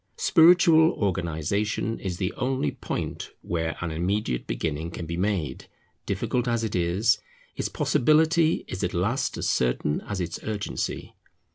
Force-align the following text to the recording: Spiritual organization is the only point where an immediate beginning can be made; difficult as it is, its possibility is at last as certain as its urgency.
Spiritual 0.17 0.93
organization 0.93 1.99
is 1.99 2.17
the 2.17 2.33
only 2.33 2.71
point 2.71 3.29
where 3.43 3.77
an 3.81 3.91
immediate 3.91 4.47
beginning 4.47 4.89
can 4.89 5.05
be 5.05 5.15
made; 5.15 5.67
difficult 6.07 6.47
as 6.47 6.63
it 6.63 6.73
is, 6.75 7.19
its 7.55 7.69
possibility 7.69 8.65
is 8.67 8.83
at 8.83 8.95
last 8.95 9.37
as 9.37 9.47
certain 9.47 10.01
as 10.07 10.19
its 10.19 10.39
urgency. 10.41 11.13